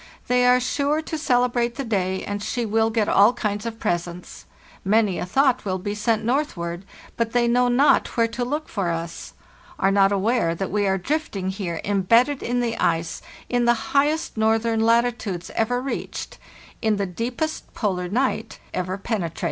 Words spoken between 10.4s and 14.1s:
that we are drifting here embedded in the ice in the